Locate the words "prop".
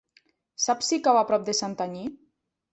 1.33-1.47